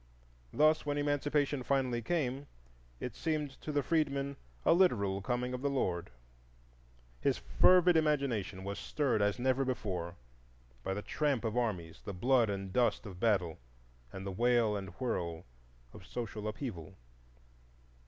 [0.51, 2.47] Thus, when Emancipation finally came,
[2.99, 4.35] it seemed to the freedman
[4.65, 6.09] a literal Coming of the Lord.
[7.19, 10.15] His fervid imagination was stirred as never before,
[10.83, 13.59] by the tramp of armies, the blood and dust of battle,
[14.11, 15.45] and the wail and whirl
[15.93, 16.95] of social upheaval.